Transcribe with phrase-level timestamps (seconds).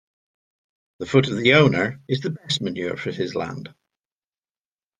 [0.97, 3.71] The foot of the owner is the best manure for his land.